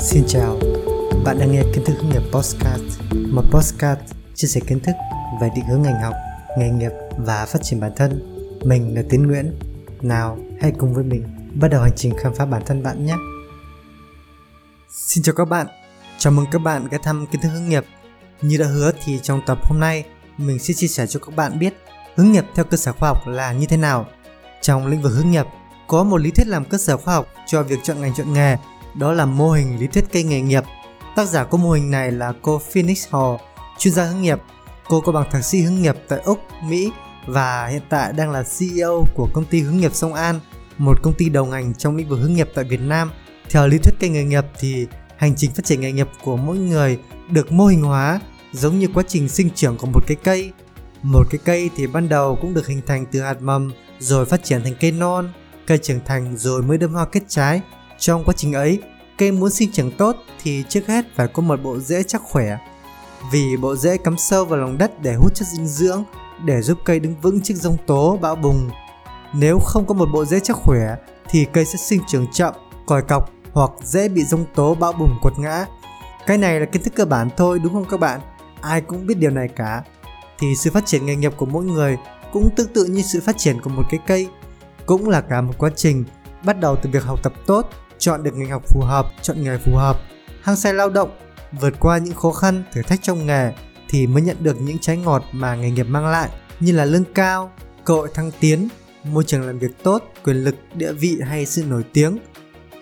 [0.00, 0.58] Xin chào,
[1.24, 2.82] bạn đang nghe kiến thức hướng nghiệp Postcard,
[3.32, 4.00] một postcard
[4.34, 4.92] chia sẻ kiến thức
[5.40, 6.14] về định hướng ngành học,
[6.58, 8.22] nghề nghiệp và phát triển bản thân.
[8.64, 9.58] Mình là Tiến Nguyễn.
[10.02, 11.24] Nào, hãy cùng với mình
[11.54, 13.14] bắt đầu hành trình khám phá bản thân bạn nhé.
[14.90, 15.66] Xin chào các bạn,
[16.18, 17.84] chào mừng các bạn ghé thăm kiến thức hướng nghiệp.
[18.42, 20.04] Như đã hứa thì trong tập hôm nay,
[20.36, 21.74] mình sẽ chia sẻ cho các bạn biết
[22.16, 24.06] hướng nghiệp theo cơ sở khoa học là như thế nào.
[24.60, 25.46] Trong lĩnh vực hướng nghiệp,
[25.88, 28.56] có một lý thuyết làm cơ sở khoa học cho việc chọn ngành chọn nghề
[28.98, 30.64] đó là mô hình lý thuyết cây nghề nghiệp.
[31.16, 33.34] Tác giả của mô hình này là cô Phoenix Hall,
[33.78, 34.38] chuyên gia hướng nghiệp.
[34.88, 36.92] Cô có bằng thạc sĩ hướng nghiệp tại Úc, Mỹ
[37.26, 40.40] và hiện tại đang là CEO của công ty hướng nghiệp Sông An,
[40.78, 43.10] một công ty đầu ngành trong lĩnh vực hướng nghiệp tại Việt Nam.
[43.50, 44.86] Theo lý thuyết cây nghề nghiệp thì
[45.16, 46.98] hành trình phát triển nghề nghiệp của mỗi người
[47.30, 48.20] được mô hình hóa
[48.52, 50.52] giống như quá trình sinh trưởng của một cái cây.
[51.02, 54.44] Một cái cây thì ban đầu cũng được hình thành từ hạt mầm rồi phát
[54.44, 55.32] triển thành cây non,
[55.66, 57.60] cây trưởng thành rồi mới đâm hoa kết trái
[57.98, 58.82] trong quá trình ấy,
[59.18, 62.58] cây muốn sinh trưởng tốt thì trước hết phải có một bộ rễ chắc khỏe.
[63.32, 66.04] Vì bộ rễ cắm sâu vào lòng đất để hút chất dinh dưỡng,
[66.44, 68.70] để giúp cây đứng vững trước giông tố, bão bùng.
[69.32, 70.96] Nếu không có một bộ rễ chắc khỏe
[71.28, 72.54] thì cây sẽ sinh trưởng chậm,
[72.86, 75.66] còi cọc hoặc dễ bị giông tố bão bùng quật ngã.
[76.26, 78.20] Cái này là kiến thức cơ bản thôi đúng không các bạn?
[78.60, 79.82] Ai cũng biết điều này cả.
[80.38, 81.96] Thì sự phát triển nghề nghiệp của mỗi người
[82.32, 84.28] cũng tương tự như sự phát triển của một cái cây,
[84.86, 86.04] cũng là cả một quá trình
[86.44, 87.68] bắt đầu từ việc học tập tốt
[87.98, 90.00] chọn được ngành học phù hợp, chọn nghề phù hợp,
[90.42, 91.10] hăng say lao động,
[91.60, 93.52] vượt qua những khó khăn, thử thách trong nghề
[93.88, 96.28] thì mới nhận được những trái ngọt mà nghề nghiệp mang lại
[96.60, 97.52] như là lương cao,
[97.84, 98.68] cơ hội thăng tiến,
[99.04, 102.18] môi trường làm việc tốt, quyền lực, địa vị hay sự nổi tiếng.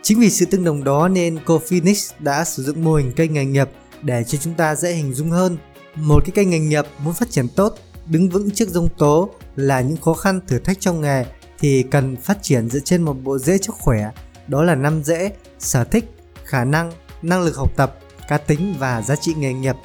[0.02, 3.28] Chính vì sự tương đồng đó nên cô Phoenix đã sử dụng mô hình cây
[3.28, 3.68] nghề nghiệp
[4.02, 5.56] để cho chúng ta dễ hình dung hơn.
[5.94, 7.74] Một cái cây nghề nghiệp muốn phát triển tốt,
[8.06, 11.24] đứng vững trước dông tố là những khó khăn thử thách trong nghề
[11.58, 14.10] thì cần phát triển dựa trên một bộ rễ chắc khỏe
[14.48, 19.02] đó là năm dễ sở thích khả năng năng lực học tập cá tính và
[19.02, 19.76] giá trị nghề nghiệp.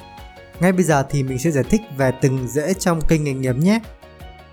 [0.60, 3.56] Ngay bây giờ thì mình sẽ giải thích về từng dễ trong kênh nghề nghiệp
[3.56, 3.80] nhé.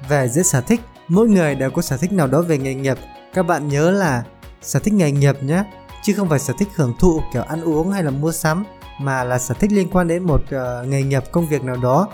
[0.10, 2.98] Về dễ sở thích mỗi người đều có sở thích nào đó về nghề nghiệp.
[3.34, 4.24] Các bạn nhớ là
[4.62, 5.64] sở thích nghề nghiệp nhé
[6.04, 8.64] chứ không phải sở thích hưởng thụ kiểu ăn uống hay là mua sắm
[9.00, 12.08] mà là sở thích liên quan đến một uh, nghề nghiệp công việc nào đó.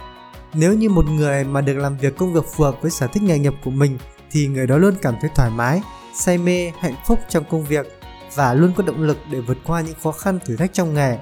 [0.53, 3.23] Nếu như một người mà được làm việc công việc phù hợp với sở thích
[3.23, 3.97] nghề nghiệp của mình
[4.31, 5.81] thì người đó luôn cảm thấy thoải mái
[6.15, 7.99] say mê, hạnh phúc trong công việc
[8.35, 11.17] và luôn có động lực để vượt qua những khó khăn thử thách trong nghề.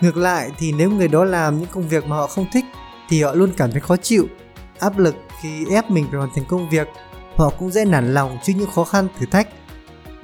[0.00, 2.64] Ngược lại thì nếu người đó làm những công việc mà họ không thích
[3.08, 4.26] thì họ luôn cảm thấy khó chịu,
[4.78, 6.88] áp lực khi ép mình phải hoàn thành công việc.
[7.36, 9.48] Họ cũng dễ nản lòng trước những khó khăn thử thách.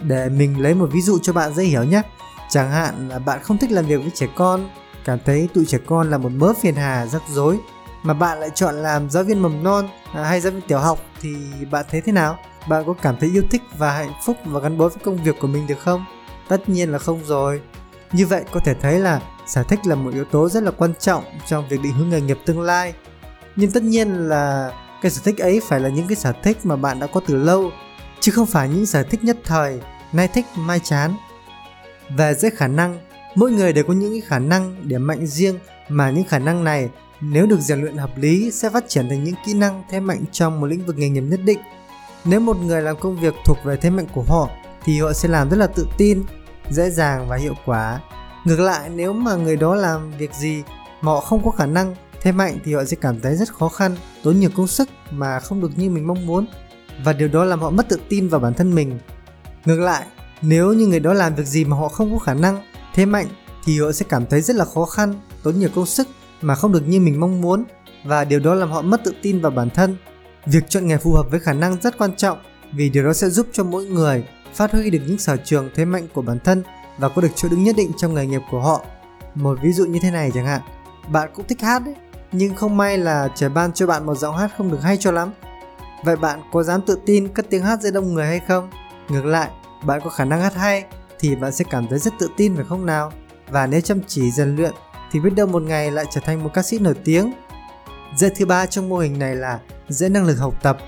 [0.01, 2.03] Để mình lấy một ví dụ cho bạn dễ hiểu nhé.
[2.51, 4.71] Chẳng hạn là bạn không thích làm việc với trẻ con,
[5.05, 7.59] cảm thấy tụi trẻ con là một mớ phiền hà, rắc rối
[8.03, 10.99] mà bạn lại chọn làm giáo viên mầm non à, hay giáo viên tiểu học
[11.21, 11.37] thì
[11.71, 12.39] bạn thấy thế nào?
[12.69, 15.37] Bạn có cảm thấy yêu thích và hạnh phúc và gắn bó với công việc
[15.41, 16.05] của mình được không?
[16.49, 17.61] Tất nhiên là không rồi.
[18.13, 20.95] Như vậy có thể thấy là sở thích là một yếu tố rất là quan
[20.99, 22.95] trọng trong việc định hướng nghề nghiệp tương lai.
[23.57, 26.77] Nhưng tất nhiên là cái sở thích ấy phải là những cái sở thích mà
[26.77, 27.71] bạn đã có từ lâu,
[28.21, 29.81] chứ không phải những sở thích nhất thời,
[30.13, 31.15] nay thích, mai chán.
[32.17, 32.99] Về dưới khả năng,
[33.35, 35.59] mỗi người đều có những cái khả năng điểm mạnh riêng
[35.89, 36.89] mà những khả năng này,
[37.21, 40.25] nếu được rèn luyện hợp lý, sẽ phát triển thành những kỹ năng thế mạnh
[40.33, 41.59] trong một lĩnh vực nghề nghiệp nhất định
[42.25, 44.49] nếu một người làm công việc thuộc về thế mạnh của họ
[44.85, 46.25] thì họ sẽ làm rất là tự tin,
[46.71, 48.01] dễ dàng và hiệu quả.
[48.45, 50.63] Ngược lại nếu mà người đó làm việc gì
[51.01, 53.69] mà họ không có khả năng thế mạnh thì họ sẽ cảm thấy rất khó
[53.69, 56.47] khăn, tốn nhiều công sức mà không được như mình mong muốn
[57.05, 58.99] và điều đó làm họ mất tự tin vào bản thân mình.
[59.65, 60.07] Ngược lại,
[60.43, 62.63] nếu như người đó làm việc gì mà họ không có khả năng,
[62.95, 63.27] thế mạnh
[63.65, 66.09] thì họ sẽ cảm thấy rất là khó khăn, tốn nhiều công sức
[66.41, 67.65] mà không được như mình mong muốn
[68.05, 69.97] và điều đó làm họ mất tự tin vào bản thân
[70.47, 72.39] Việc chọn nghề phù hợp với khả năng rất quan trọng
[72.73, 74.25] vì điều đó sẽ giúp cho mỗi người
[74.55, 76.63] phát huy được những sở trường thế mạnh của bản thân
[76.99, 78.85] và có được chỗ đứng nhất định trong nghề nghiệp của họ.
[79.35, 80.61] Một ví dụ như thế này chẳng hạn,
[81.09, 81.95] bạn cũng thích hát đấy,
[82.33, 85.13] nhưng không may là trời ban cho bạn một giọng hát không được hay cho
[85.13, 85.33] lắm.
[86.05, 88.71] Vậy bạn có dám tự tin cất tiếng hát giữa đông người hay không?
[89.09, 89.51] Ngược lại,
[89.85, 90.85] bạn có khả năng hát hay
[91.19, 93.13] thì bạn sẽ cảm thấy rất tự tin phải không nào?
[93.51, 94.73] Và nếu chăm chỉ rèn luyện
[95.13, 97.33] thì biết đâu một ngày lại trở thành một ca sĩ nổi tiếng.
[98.17, 100.79] Dạy thứ ba trong mô hình này là dễ năng lực học tập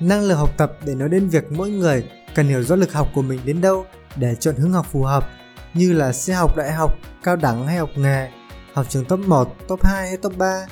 [0.00, 2.04] năng lực học tập để nói đến việc mỗi người
[2.34, 5.28] cần hiểu rõ lực học của mình đến đâu để chọn hướng học phù hợp
[5.74, 8.30] như là sẽ học đại học, cao đẳng hay học nghề,
[8.72, 10.66] học trường top 1, top 2 hay top 3.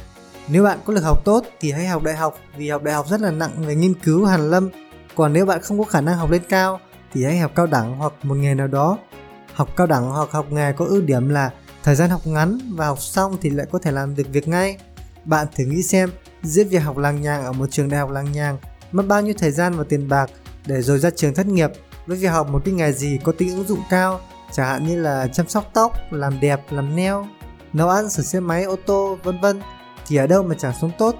[0.48, 3.06] Nếu bạn có lực học tốt thì hãy học đại học vì học đại học
[3.08, 4.68] rất là nặng về nghiên cứu hàn lâm.
[5.14, 6.80] Còn nếu bạn không có khả năng học lên cao
[7.12, 8.98] thì hãy học cao đẳng hoặc một nghề nào đó.
[9.54, 11.50] Học cao đẳng hoặc học nghề có ưu điểm là
[11.82, 14.78] thời gian học ngắn và học xong thì lại có thể làm được việc ngay.
[15.24, 16.10] Bạn thử nghĩ xem
[16.42, 18.56] giữa việc học lang nhang ở một trường đại học lang nhang,
[18.92, 20.30] mất bao nhiêu thời gian và tiền bạc
[20.66, 21.70] để rồi ra trường thất nghiệp
[22.06, 24.20] với việc học một cái nghề gì có tính ứng dụng cao
[24.52, 27.14] chẳng hạn như là chăm sóc tóc, làm đẹp, làm nail,
[27.72, 29.60] nấu ăn, sửa xe máy, ô tô, vân vân
[30.06, 31.14] thì ở đâu mà chẳng sống tốt.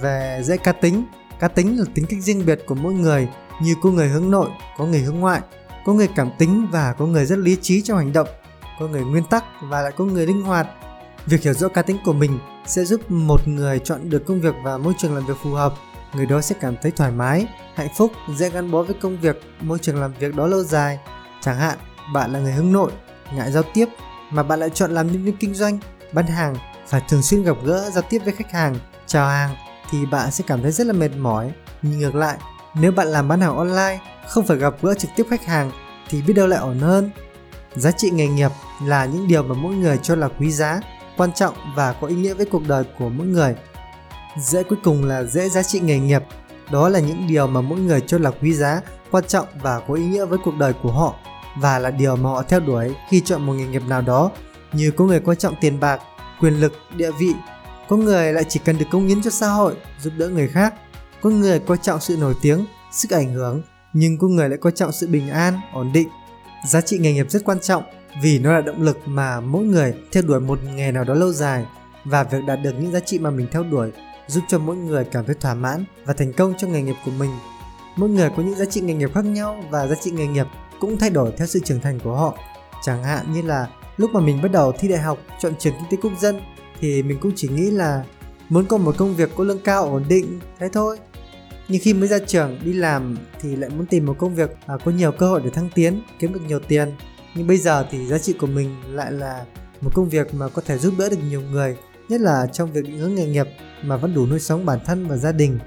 [0.00, 1.04] Về dễ cá tính,
[1.40, 3.28] cá tính là tính cách riêng biệt của mỗi người
[3.62, 5.40] như có người hướng nội, có người hướng ngoại,
[5.84, 8.28] có người cảm tính và có người rất lý trí trong hành động,
[8.80, 10.66] có người nguyên tắc và lại có người linh hoạt.
[11.26, 14.54] Việc hiểu rõ cá tính của mình sẽ giúp một người chọn được công việc
[14.64, 15.74] và môi trường làm việc phù hợp.
[16.14, 19.40] Người đó sẽ cảm thấy thoải mái, hạnh phúc, dễ gắn bó với công việc,
[19.60, 20.98] môi trường làm việc đó lâu dài.
[21.40, 21.78] Chẳng hạn,
[22.14, 22.92] bạn là người hướng nội,
[23.34, 23.86] ngại giao tiếp
[24.30, 25.78] mà bạn lại chọn làm nhân viên kinh doanh,
[26.12, 26.54] bán hàng,
[26.86, 28.76] phải thường xuyên gặp gỡ giao tiếp với khách hàng,
[29.06, 29.56] chào hàng
[29.90, 31.52] thì bạn sẽ cảm thấy rất là mệt mỏi.
[31.82, 32.38] Nhưng ngược lại,
[32.74, 35.70] nếu bạn làm bán hàng online, không phải gặp gỡ trực tiếp khách hàng
[36.08, 37.10] thì biết đâu lại ổn hơn.
[37.76, 38.50] Giá trị nghề nghiệp
[38.84, 40.80] là những điều mà mỗi người cho là quý giá,
[41.16, 43.54] quan trọng và có ý nghĩa với cuộc đời của mỗi người.
[44.38, 46.22] Dễ cuối cùng là dễ giá trị nghề nghiệp.
[46.72, 48.80] Đó là những điều mà mỗi người cho là quý giá,
[49.10, 51.14] quan trọng và có ý nghĩa với cuộc đời của họ
[51.56, 54.30] và là điều mà họ theo đuổi khi chọn một nghề nghiệp nào đó
[54.72, 56.00] như có người quan trọng tiền bạc,
[56.40, 57.34] quyền lực, địa vị,
[57.88, 60.74] có người lại chỉ cần được công hiến cho xã hội, giúp đỡ người khác,
[61.22, 63.62] có người quan trọng sự nổi tiếng, sức ảnh hưởng,
[63.92, 66.08] nhưng có người lại quan trọng sự bình an, ổn định.
[66.68, 67.82] Giá trị nghề nghiệp rất quan trọng
[68.20, 71.32] vì nó là động lực mà mỗi người theo đuổi một nghề nào đó lâu
[71.32, 71.64] dài,
[72.04, 73.92] và việc đạt được những giá trị mà mình theo đuổi
[74.26, 77.10] giúp cho mỗi người cảm thấy thỏa mãn và thành công trong nghề nghiệp của
[77.10, 77.30] mình.
[77.96, 80.46] Mỗi người có những giá trị nghề nghiệp khác nhau và giá trị nghề nghiệp
[80.80, 82.38] cũng thay đổi theo sự trưởng thành của họ.
[82.82, 85.90] Chẳng hạn như là lúc mà mình bắt đầu thi đại học, chọn trường kinh
[85.90, 86.40] tế quốc dân,
[86.80, 88.04] thì mình cũng chỉ nghĩ là
[88.48, 90.98] muốn có một công việc có lương cao, ổn định, thế thôi
[91.68, 94.74] nhưng khi mới ra trường đi làm thì lại muốn tìm một công việc à,
[94.84, 96.92] có nhiều cơ hội để thăng tiến, kiếm được nhiều tiền
[97.34, 99.44] nhưng bây giờ thì giá trị của mình lại là
[99.80, 101.76] một công việc mà có thể giúp đỡ được nhiều người,
[102.08, 103.46] nhất là trong việc định hướng nghề nghiệp
[103.82, 105.58] mà vẫn đủ nuôi sống bản thân và gia đình.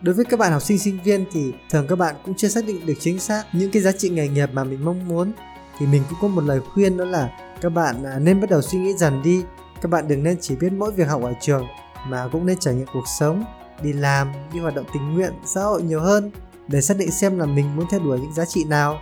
[0.00, 2.66] Đối với các bạn học sinh sinh viên thì thường các bạn cũng chưa xác
[2.66, 5.32] định được chính xác những cái giá trị nghề nghiệp mà mình mong muốn.
[5.78, 7.30] Thì mình cũng có một lời khuyên đó là
[7.60, 9.42] các bạn à, nên bắt đầu suy nghĩ dần đi.
[9.82, 11.66] Các bạn đừng nên chỉ biết mỗi việc học ở trường
[12.08, 13.44] mà cũng nên trải nghiệm cuộc sống,
[13.82, 16.30] đi làm, đi hoạt động tình nguyện, xã hội nhiều hơn
[16.68, 18.98] để xác định xem là mình muốn theo đuổi những giá trị nào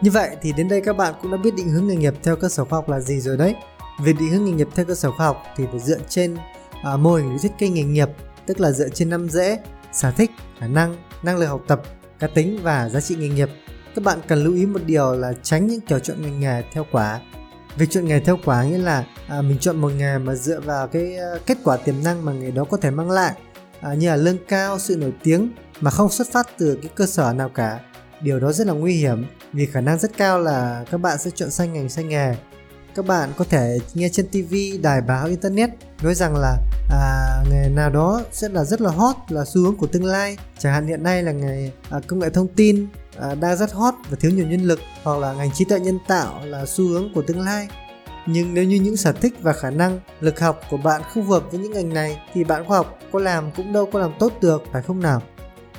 [0.00, 2.36] như vậy thì đến đây các bạn cũng đã biết định hướng nghề nghiệp theo
[2.36, 3.54] cơ sở khoa học là gì rồi đấy.
[4.02, 6.36] Việc định hướng nghề nghiệp theo cơ sở khoa học thì phải dựa trên
[6.82, 8.08] à, mô hình lý thuyết kênh nghề nghiệp
[8.46, 9.58] tức là dựa trên năm dễ
[9.92, 11.82] sở thích khả năng năng lực học tập
[12.18, 13.48] cá tính và giá trị nghề nghiệp.
[13.94, 16.86] Các bạn cần lưu ý một điều là tránh những kiểu chọn ngành nghề theo
[16.92, 17.20] quả.
[17.76, 20.88] Việc chọn nghề theo quả nghĩa là à, mình chọn một nghề mà dựa vào
[20.88, 23.34] cái à, kết quả tiềm năng mà nghề đó có thể mang lại
[23.80, 25.50] à, như là lương cao sự nổi tiếng
[25.80, 27.80] mà không xuất phát từ cái cơ sở nào cả
[28.20, 31.30] điều đó rất là nguy hiểm vì khả năng rất cao là các bạn sẽ
[31.34, 32.34] chọn sai ngành sai nghề.
[32.94, 35.70] Các bạn có thể nghe trên TV, đài báo, internet
[36.02, 36.56] nói rằng là
[36.90, 40.36] à, nghề nào đó sẽ là rất là hot là xu hướng của tương lai.
[40.58, 42.86] Chẳng hạn hiện nay là nghề à, công nghệ thông tin
[43.20, 45.98] à, đang rất hot và thiếu nhiều nhân lực hoặc là ngành trí tuệ nhân
[46.08, 47.68] tạo là xu hướng của tương lai.
[48.26, 51.42] Nhưng nếu như những sở thích và khả năng lực học của bạn không hợp
[51.50, 54.32] với những ngành này thì bạn khoa học có làm cũng đâu có làm tốt
[54.40, 55.22] được phải không nào?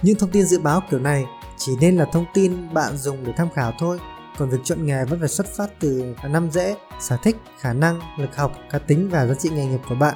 [0.02, 1.26] Những thông tin dự báo kiểu này
[1.58, 4.00] chỉ nên là thông tin bạn dùng để tham khảo thôi
[4.38, 8.00] còn việc chọn nghề vẫn phải xuất phát từ năm dễ, sở thích, khả năng,
[8.20, 10.16] lực học, cá tính và giá trị nghề nghiệp của bạn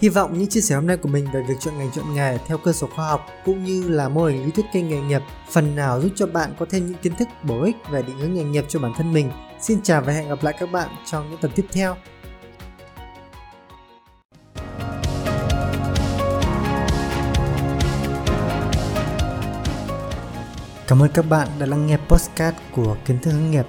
[0.00, 2.38] Hy vọng những chia sẻ hôm nay của mình về việc chọn ngành chọn nghề
[2.46, 5.22] theo cơ sở khoa học cũng như là mô hình lý thuyết kênh nghề nghiệp
[5.50, 8.34] phần nào giúp cho bạn có thêm những kiến thức bổ ích về định hướng
[8.34, 9.30] nghề nghiệp cho bản thân mình.
[9.60, 11.96] Xin chào và hẹn gặp lại các bạn trong những tập tiếp theo.
[20.90, 23.66] Cảm ơn các bạn đã lắng nghe podcast của kiến thức hướng nghiệp.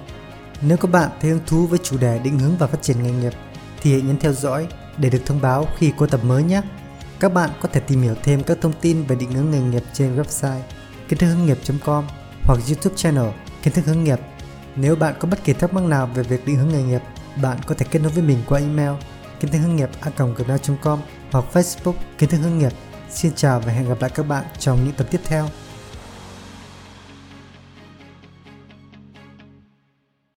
[0.62, 3.10] Nếu các bạn thấy hứng thú với chủ đề định hướng và phát triển nghề
[3.10, 3.32] nghiệp
[3.82, 4.66] thì hãy nhấn theo dõi
[4.98, 6.62] để được thông báo khi có tập mới nhé.
[7.20, 9.82] Các bạn có thể tìm hiểu thêm các thông tin về định hướng nghề nghiệp
[9.92, 10.60] trên website
[11.08, 12.04] kiến thức hướng nghiệp.com
[12.42, 13.30] hoặc YouTube channel
[13.62, 14.18] kiến thức hướng nghiệp.
[14.76, 17.02] Nếu bạn có bất kỳ thắc mắc nào về việc định hướng nghề nghiệp,
[17.42, 18.92] bạn có thể kết nối với mình qua email
[19.40, 21.00] kiến thức hướng nghiệp a.gmail.com
[21.30, 22.72] hoặc Facebook kiến thức hướng nghiệp.
[23.10, 25.48] Xin chào và hẹn gặp lại các bạn trong những tập tiếp theo.